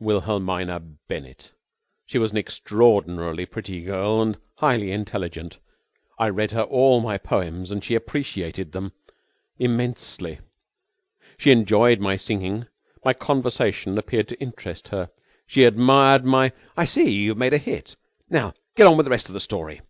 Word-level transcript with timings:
"Wilhelmina 0.00 0.80
Bennett. 0.80 1.52
She 2.06 2.18
was 2.18 2.32
an 2.32 2.38
extraordinarily 2.38 3.46
pretty 3.46 3.82
girl 3.82 4.20
and 4.20 4.36
highly 4.58 4.90
intelligent. 4.90 5.60
I 6.18 6.28
read 6.28 6.50
her 6.50 6.62
all 6.62 7.00
my 7.00 7.18
poems 7.18 7.70
and 7.70 7.84
she 7.84 7.94
appreciated 7.94 8.72
them 8.72 8.90
immensely. 9.60 10.40
She 11.38 11.52
enjoyed 11.52 12.00
my 12.00 12.16
singing. 12.16 12.66
My 13.04 13.12
conversation 13.12 13.96
appeared 13.96 14.26
to 14.26 14.40
interest 14.40 14.88
her. 14.88 15.08
She 15.46 15.62
admired 15.62 16.24
my...." 16.24 16.50
"I 16.76 16.84
see. 16.84 17.08
You 17.08 17.36
made 17.36 17.54
a 17.54 17.58
hit. 17.58 17.94
Now 18.28 18.54
get 18.74 18.88
on 18.88 18.96
with 18.96 19.06
the 19.06 19.10
rest 19.10 19.28
of 19.28 19.34
the 19.34 19.38
story." 19.38 19.82